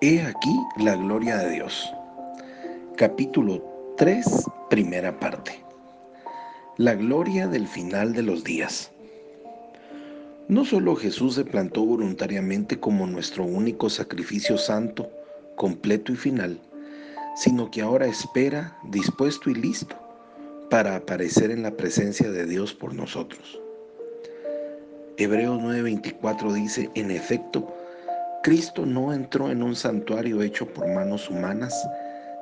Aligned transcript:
He 0.00 0.22
aquí 0.22 0.56
la 0.76 0.94
gloria 0.94 1.38
de 1.38 1.50
Dios. 1.50 1.92
Capítulo 2.96 3.94
3, 3.96 4.44
primera 4.70 5.18
parte. 5.18 5.64
La 6.76 6.94
gloria 6.94 7.48
del 7.48 7.66
final 7.66 8.12
de 8.12 8.22
los 8.22 8.44
días. 8.44 8.92
No 10.46 10.64
solo 10.64 10.94
Jesús 10.94 11.34
se 11.34 11.44
plantó 11.44 11.84
voluntariamente 11.84 12.78
como 12.78 13.08
nuestro 13.08 13.42
único 13.42 13.90
sacrificio 13.90 14.56
santo, 14.56 15.10
completo 15.56 16.12
y 16.12 16.16
final, 16.16 16.60
sino 17.34 17.68
que 17.68 17.82
ahora 17.82 18.06
espera, 18.06 18.78
dispuesto 18.84 19.50
y 19.50 19.56
listo, 19.56 19.96
para 20.70 20.94
aparecer 20.94 21.50
en 21.50 21.64
la 21.64 21.72
presencia 21.72 22.30
de 22.30 22.46
Dios 22.46 22.72
por 22.72 22.94
nosotros. 22.94 23.60
Hebreos 25.16 25.60
9:24 25.60 26.52
dice, 26.52 26.88
en 26.94 27.10
efecto, 27.10 27.74
Cristo 28.48 28.86
no 28.86 29.12
entró 29.12 29.50
en 29.50 29.62
un 29.62 29.76
santuario 29.76 30.40
hecho 30.40 30.66
por 30.72 30.88
manos 30.88 31.28
humanas, 31.28 31.86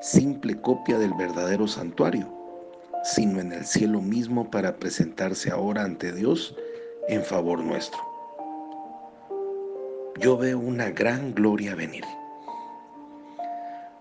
simple 0.00 0.54
copia 0.54 1.00
del 1.00 1.12
verdadero 1.14 1.66
santuario, 1.66 2.32
sino 3.02 3.40
en 3.40 3.52
el 3.52 3.66
cielo 3.66 4.00
mismo 4.00 4.48
para 4.48 4.76
presentarse 4.76 5.50
ahora 5.50 5.82
ante 5.82 6.12
Dios 6.12 6.54
en 7.08 7.24
favor 7.24 7.58
nuestro. 7.58 7.98
Yo 10.20 10.38
veo 10.38 10.60
una 10.60 10.90
gran 10.90 11.34
gloria 11.34 11.74
venir. 11.74 12.04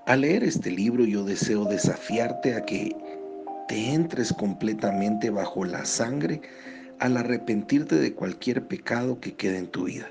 Al 0.05 0.21
leer 0.21 0.43
este 0.43 0.69
libro 0.69 1.05
yo 1.05 1.23
deseo 1.23 1.65
desafiarte 1.65 2.53
a 2.53 2.65
que 2.65 2.95
te 3.67 3.93
entres 3.93 4.31
completamente 4.31 5.31
bajo 5.31 5.65
la 5.65 5.85
sangre 5.85 6.43
al 6.99 7.17
arrepentirte 7.17 7.95
de 7.95 8.13
cualquier 8.13 8.67
pecado 8.67 9.19
que 9.19 9.33
quede 9.33 9.57
en 9.57 9.69
tu 9.69 9.85
vida 9.85 10.07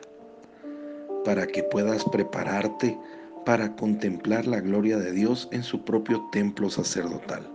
para 1.25 1.47
que 1.47 1.63
puedas 1.63 2.05
prepararte 2.05 2.99
para 3.45 3.75
contemplar 3.77 4.47
la 4.47 4.61
gloria 4.61 4.99
de 4.99 5.13
Dios 5.13 5.49
en 5.53 5.63
su 5.63 5.85
propio 5.85 6.27
templo 6.33 6.71
sacerdotal. 6.71 7.49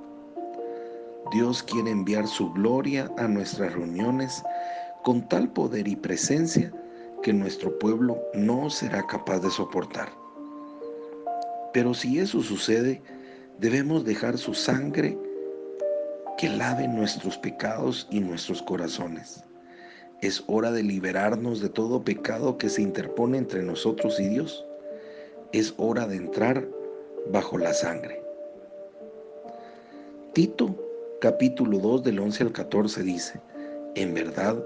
Dios 1.32 1.64
quiere 1.64 1.92
enviar 1.92 2.28
su 2.28 2.52
gloria 2.54 3.10
a 3.18 3.28
nuestras 3.28 3.74
reuniones 3.74 4.44
con 5.04 5.28
tal 5.28 5.52
poder 5.52 5.88
y 5.88 5.96
presencia 5.96 6.72
que 7.22 7.34
nuestro 7.34 7.78
pueblo 7.80 8.20
no 8.34 8.70
será 8.70 9.06
capaz 9.06 9.40
de 9.40 9.52
soportar. 9.52 10.10
Pero 11.74 11.94
si 11.94 12.20
eso 12.20 12.42
sucede, 12.42 13.02
debemos 13.60 14.06
dejar 14.06 14.38
su 14.38 14.54
sangre 14.54 15.18
que 16.38 16.50
lave 16.50 16.88
nuestros 16.88 17.38
pecados 17.38 18.08
y 18.10 18.22
nuestros 18.22 18.62
corazones. 18.62 19.44
Es 20.22 20.44
hora 20.48 20.74
de 20.74 20.84
liberarnos 20.84 21.62
de 21.62 21.70
todo 21.70 22.04
pecado 22.04 22.58
que 22.58 22.68
se 22.68 22.82
interpone 22.82 23.38
entre 23.38 23.64
nosotros 23.64 24.20
y 24.20 24.28
Dios. 24.28 24.66
Es 25.54 25.74
hora 25.78 26.08
de 26.08 26.18
entrar 26.18 26.68
bajo 27.32 27.58
la 27.58 27.74
sangre. 27.74 28.22
Tito 30.34 30.76
capítulo 31.22 31.80
2 31.80 32.04
del 32.04 32.20
11 32.20 32.44
al 32.44 32.52
14 32.52 33.04
dice, 33.04 33.40
en 33.96 34.14
verdad, 34.14 34.62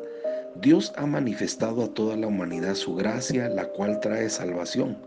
Dios 0.59 0.91
ha 0.95 1.05
manifestado 1.05 1.83
a 1.83 1.93
toda 1.93 2.17
la 2.17 2.25
humanidad 2.25 2.73
su 2.73 2.95
gracia, 2.95 3.47
la 3.47 3.65
cual 3.65 3.99
trae 3.99 4.31
salvación, 4.31 4.97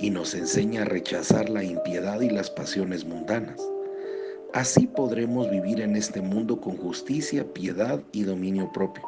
y 0.00 0.10
nos 0.10 0.34
enseña 0.34 0.82
a 0.82 0.86
rechazar 0.86 1.48
la 1.48 1.62
impiedad 1.62 2.20
y 2.20 2.30
las 2.30 2.50
pasiones 2.50 3.04
mundanas. 3.04 3.62
Así 4.52 4.88
podremos 4.88 5.48
vivir 5.48 5.80
en 5.80 5.94
este 5.94 6.20
mundo 6.20 6.60
con 6.60 6.76
justicia, 6.76 7.46
piedad 7.52 8.00
y 8.10 8.24
dominio 8.24 8.72
propio 8.72 9.04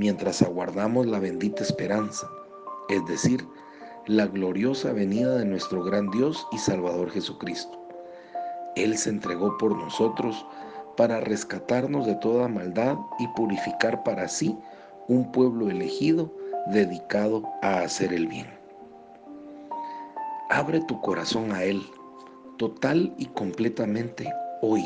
mientras 0.00 0.40
aguardamos 0.40 1.06
la 1.06 1.18
bendita 1.18 1.62
esperanza, 1.62 2.26
es 2.88 3.04
decir, 3.04 3.46
la 4.06 4.26
gloriosa 4.26 4.94
venida 4.94 5.36
de 5.36 5.44
nuestro 5.44 5.84
gran 5.84 6.10
Dios 6.10 6.46
y 6.52 6.56
Salvador 6.56 7.10
Jesucristo. 7.10 7.78
Él 8.76 8.96
se 8.96 9.10
entregó 9.10 9.58
por 9.58 9.76
nosotros 9.76 10.46
para 10.96 11.20
rescatarnos 11.20 12.06
de 12.06 12.14
toda 12.14 12.48
maldad 12.48 12.96
y 13.18 13.28
purificar 13.36 14.02
para 14.02 14.26
sí 14.26 14.56
un 15.08 15.30
pueblo 15.32 15.68
elegido 15.68 16.32
dedicado 16.68 17.42
a 17.60 17.80
hacer 17.80 18.14
el 18.14 18.26
bien. 18.26 18.46
Abre 20.48 20.80
tu 20.80 20.98
corazón 21.02 21.52
a 21.52 21.62
Él, 21.62 21.82
total 22.56 23.12
y 23.18 23.26
completamente 23.26 24.32
hoy. 24.62 24.82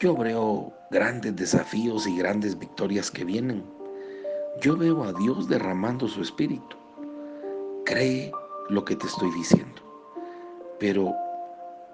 Yo 0.00 0.16
veo 0.16 0.72
grandes 0.92 1.34
desafíos 1.34 2.06
y 2.06 2.18
grandes 2.18 2.56
victorias 2.58 3.10
que 3.10 3.24
vienen. 3.24 3.64
Yo 4.60 4.76
veo 4.76 5.02
a 5.02 5.12
Dios 5.14 5.48
derramando 5.48 6.06
su 6.06 6.20
espíritu. 6.20 6.76
Cree 7.86 8.30
lo 8.68 8.84
que 8.84 8.94
te 8.94 9.06
estoy 9.06 9.30
diciendo. 9.32 9.80
Pero, 10.78 11.14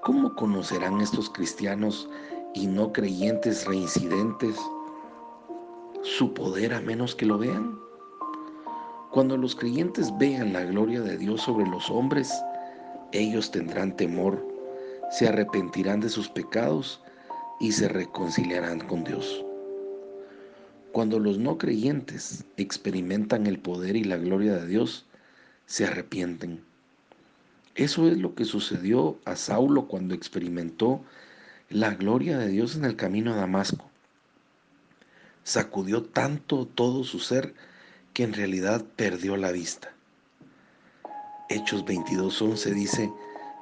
¿cómo 0.03 0.35
conocerán 0.35 1.01
estos 1.01 1.31
cristianos 1.31 2.11
y 2.55 2.67
no 2.67 2.93
creyentes 2.93 3.65
reincidentes 3.67 4.57
su 6.03 6.35
poder 6.35 6.75
a 6.75 6.81
menos 6.81 7.15
que 7.15 7.27
lo 7.27 7.39
vean? 7.39 7.79
Cuando 9.13 9.37
los 9.37 9.55
creyentes 9.55 10.13
vean 10.19 10.53
la 10.53 10.65
gloria 10.65 11.01
de 11.01 11.17
Dios 11.17 11.43
sobre 11.43 11.67
los 11.69 11.89
hombres, 11.89 12.33
ellos 13.13 13.53
tendrán 13.53 13.97
temor, 13.97 14.45
se 15.13 15.29
arrepentirán 15.29 16.01
de 16.01 16.09
sus 16.09 16.29
pecados 16.29 17.01
y 17.61 17.73
se 17.73 17.89
reconciliarán 17.89 18.81
con 18.81 19.05
Dios. 19.05 19.45
Cuando 20.93 21.19
los 21.19 21.39
no 21.39 21.59
creyentes 21.59 22.45
experimentan 22.57 23.47
el 23.47 23.59
poder 23.59 23.97
y 23.97 24.05
la 24.05 24.17
gloria 24.17 24.55
de 24.57 24.67
Dios, 24.67 25.07
se 25.67 25.85
arrepienten. 25.85 26.63
Eso 27.75 28.09
es 28.09 28.19
lo 28.19 28.35
que 28.35 28.45
sucedió 28.45 29.19
a 29.25 29.37
Saulo 29.37 29.87
cuando 29.87 30.15
experimentó 30.15 31.03
la 31.69 31.95
gloria 31.95 32.39
de 32.39 32.49
Dios 32.49 32.75
en 32.75 32.85
el 32.85 32.97
camino 32.97 33.33
a 33.33 33.37
Damasco. 33.37 33.85
Sacudió 35.45 36.03
tanto 36.03 36.67
todo 36.67 37.05
su 37.05 37.21
ser 37.21 37.55
que 38.15 38.25
en 38.25 38.33
realidad 38.33 38.85
perdió 38.97 39.37
la 39.37 39.53
vista. 39.53 39.93
Hechos 41.49 41.85
22:11 41.85 42.75
dice, 42.75 43.13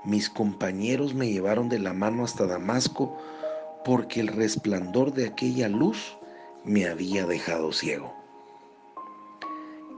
mis 0.05 0.31
compañeros 0.31 1.15
me 1.15 1.31
llevaron 1.31 1.69
de 1.69 1.79
la 1.79 1.93
mano 1.93 2.25
hasta 2.25 2.47
Damasco 2.47 3.21
porque 3.87 4.19
el 4.19 4.27
resplandor 4.27 5.13
de 5.13 5.29
aquella 5.29 5.69
luz 5.69 6.19
me 6.65 6.89
había 6.89 7.25
dejado 7.25 7.71
ciego. 7.71 8.13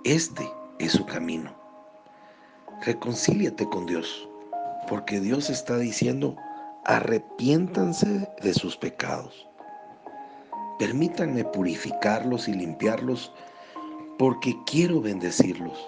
Este 0.05 0.47
es 0.79 0.93
su 0.93 1.07
camino. 1.07 1.55
Reconcíliate 2.85 3.67
con 3.71 3.87
Dios, 3.87 4.29
porque 4.89 5.21
Dios 5.21 5.49
está 5.49 5.79
diciendo, 5.79 6.37
arrepiéntanse 6.85 8.29
de 8.43 8.53
sus 8.53 8.77
pecados. 8.77 9.49
Permítanme 10.79 11.45
purificarlos 11.45 12.47
y 12.47 12.53
limpiarlos, 12.53 13.33
porque 14.19 14.55
quiero 14.67 15.01
bendecirlos. 15.01 15.79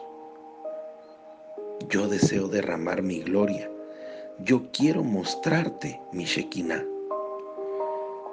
Yo 1.91 2.09
deseo 2.09 2.49
derramar 2.49 3.03
mi 3.03 3.21
gloria. 3.21 3.71
Yo 4.39 4.71
quiero 4.73 5.05
mostrarte 5.05 6.01
mi 6.13 6.25
Shekinah. 6.25 6.90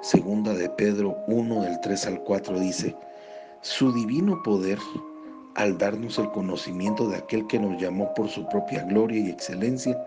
Segunda 0.00 0.54
de 0.54 0.70
Pedro 0.70 1.16
1 1.26 1.62
del 1.62 1.80
3 1.80 2.06
al 2.06 2.22
4 2.22 2.60
dice, 2.60 2.94
su 3.62 3.92
divino 3.92 4.40
poder, 4.44 4.78
al 5.56 5.76
darnos 5.76 6.20
el 6.20 6.30
conocimiento 6.30 7.08
de 7.08 7.16
aquel 7.16 7.44
que 7.48 7.58
nos 7.58 7.82
llamó 7.82 8.14
por 8.14 8.28
su 8.28 8.46
propia 8.46 8.84
gloria 8.84 9.20
y 9.20 9.30
excelencia, 9.30 10.00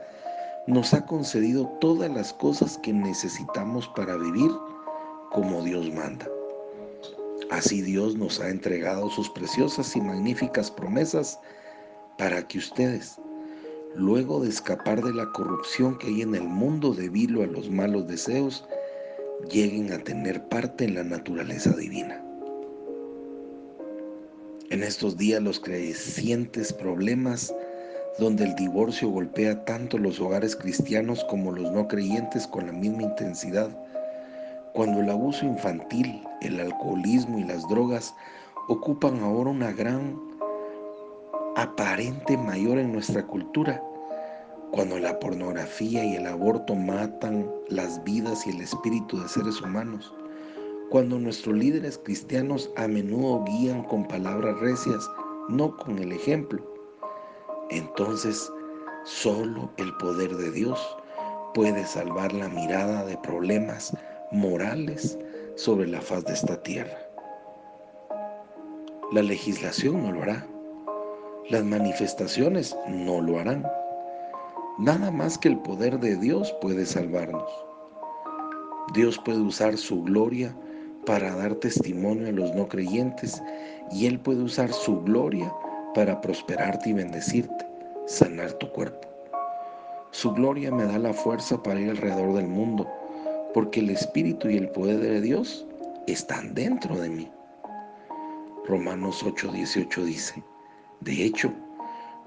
nos 0.66 0.94
ha 0.94 1.06
concedido 1.06 1.68
todas 1.82 2.10
las 2.10 2.32
cosas 2.32 2.78
que 2.78 2.94
necesitamos 2.94 3.90
para 3.90 4.16
vivir 4.16 4.50
como 5.30 5.62
Dios 5.62 5.92
manda. 5.94 6.26
Así 7.50 7.82
Dios 7.82 8.16
nos 8.16 8.40
ha 8.40 8.48
entregado 8.48 9.10
sus 9.10 9.30
preciosas 9.30 9.94
y 9.98 10.00
magníficas 10.00 10.72
promesas 10.72 11.38
para 12.18 12.48
que 12.48 12.60
ustedes, 12.60 13.20
luego 13.94 14.40
de 14.40 14.48
escapar 14.48 15.04
de 15.04 15.14
la 15.14 15.26
corrupción 15.34 15.98
que 15.98 16.08
hay 16.08 16.22
en 16.22 16.34
el 16.34 16.44
mundo 16.44 16.94
debido 16.94 17.44
a 17.44 17.48
los 17.48 17.70
malos 17.70 18.08
deseos, 18.08 18.66
lleguen 19.50 19.92
a 19.94 20.00
tener 20.00 20.44
parte 20.50 20.86
en 20.86 20.96
la 20.96 21.04
naturaleza 21.04 21.72
divina. 21.72 22.24
En 24.70 24.84
estos 24.84 25.18
días 25.18 25.42
los 25.42 25.60
crecientes 25.60 26.72
problemas 26.72 27.54
donde 28.20 28.46
el 28.46 28.56
divorcio 28.56 29.10
golpea 29.10 29.66
tanto 29.66 29.98
los 29.98 30.20
hogares 30.20 30.56
cristianos 30.56 31.24
como 31.26 31.52
los 31.52 31.72
no 31.72 31.88
creyentes 31.88 32.48
con 32.48 32.68
la 32.68 32.72
misma 32.72 33.04
intensidad, 33.04 33.70
cuando 34.74 35.02
el 35.02 35.10
abuso 35.10 35.46
infantil, 35.46 36.22
el 36.42 36.60
alcoholismo 36.60 37.40
y 37.40 37.44
las 37.44 37.68
drogas 37.68 38.14
ocupan 38.68 39.20
ahora 39.20 39.50
una 39.50 39.72
gran 39.72 40.18
aparente 41.56 42.38
mayor 42.38 42.78
en 42.78 42.94
nuestra 42.94 43.26
cultura, 43.28 43.82
cuando 44.72 44.98
la 45.00 45.20
pornografía 45.20 46.04
y 46.04 46.16
el 46.16 46.28
aborto 46.28 46.76
matan 46.76 47.50
las 47.70 48.04
vidas 48.04 48.46
y 48.48 48.52
el 48.52 48.62
espíritu 48.62 49.22
de 49.22 49.28
seres 49.28 49.62
humanos, 49.62 50.14
cuando 50.90 51.20
nuestros 51.20 51.56
líderes 51.56 52.00
cristianos 52.04 52.72
a 52.78 52.88
menudo 52.88 53.44
guían 53.46 53.84
con 53.84 54.08
palabras 54.08 54.60
recias, 54.60 55.10
no 55.50 55.76
con 55.78 56.00
el 56.00 56.12
ejemplo, 56.12 56.62
entonces 57.70 58.52
Solo 59.04 59.72
el 59.78 59.92
poder 59.98 60.36
de 60.36 60.52
Dios 60.52 60.80
puede 61.56 61.86
salvar 61.88 62.32
la 62.34 62.48
mirada 62.50 63.04
de 63.04 63.18
problemas 63.18 63.98
morales 64.32 65.18
sobre 65.56 65.88
la 65.88 66.02
faz 66.02 66.24
de 66.26 66.34
esta 66.34 66.62
tierra. 66.62 67.00
La 69.12 69.24
legislación 69.24 70.04
no 70.04 70.12
lo 70.12 70.22
hará. 70.22 70.46
Las 71.50 71.64
manifestaciones 71.64 72.78
no 72.88 73.22
lo 73.22 73.40
harán. 73.40 73.66
Nada 74.78 75.12
más 75.12 75.38
que 75.38 75.50
el 75.50 75.58
poder 75.58 76.00
de 76.00 76.16
Dios 76.16 76.56
puede 76.62 76.86
salvarnos. 76.86 77.50
Dios 78.94 79.20
puede 79.20 79.42
usar 79.42 79.78
su 79.78 80.02
gloria 80.04 80.56
para 81.06 81.36
dar 81.36 81.56
testimonio 81.56 82.30
a 82.30 82.32
los 82.32 82.56
no 82.56 82.68
creyentes 82.68 83.44
y 83.92 84.06
Él 84.06 84.20
puede 84.20 84.42
usar 84.42 84.72
su 84.72 85.02
gloria 85.02 85.54
para 85.94 86.22
prosperarte 86.22 86.90
y 86.90 86.94
bendecirte, 86.94 87.68
sanar 88.08 88.54
tu 88.54 88.70
cuerpo. 88.72 89.08
Su 90.12 90.32
gloria 90.32 90.72
me 90.72 90.86
da 90.86 90.98
la 90.98 91.14
fuerza 91.14 91.62
para 91.62 91.80
ir 91.80 91.90
alrededor 91.90 92.34
del 92.34 92.48
mundo, 92.48 92.88
porque 93.54 93.82
el 93.82 93.90
Espíritu 93.90 94.50
y 94.50 94.58
el 94.58 94.70
poder 94.70 95.00
de 95.00 95.22
Dios 95.22 95.66
están 96.08 96.54
dentro 96.54 96.96
de 96.96 97.10
mí. 97.10 97.32
Romanos 98.66 99.24
8:18 99.26 100.04
dice, 100.06 100.44
de 101.02 101.26
hecho, 101.26 101.52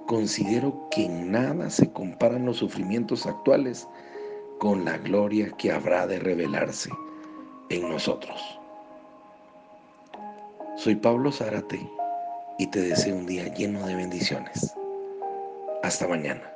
considero 0.06 0.88
que 0.90 1.06
en 1.06 1.30
nada 1.32 1.70
se 1.70 1.92
comparan 1.92 2.46
los 2.46 2.58
sufrimientos 2.58 3.26
actuales 3.26 3.88
con 4.58 4.84
la 4.84 4.98
gloria 4.98 5.50
que 5.58 5.72
habrá 5.72 6.06
de 6.06 6.18
revelarse 6.18 6.90
en 7.70 7.88
nosotros. 7.88 8.40
Soy 10.76 10.96
Pablo 10.96 11.30
Zárate 11.32 11.80
y 12.58 12.66
te 12.68 12.80
deseo 12.80 13.16
un 13.16 13.26
día 13.26 13.52
lleno 13.54 13.86
de 13.86 13.94
bendiciones. 13.94 14.74
Hasta 15.82 16.08
mañana. 16.08 16.53